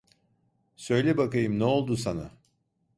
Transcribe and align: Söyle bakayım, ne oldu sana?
Söyle 0.75 1.17
bakayım, 1.17 1.59
ne 1.59 1.63
oldu 1.63 1.97
sana? 1.97 2.31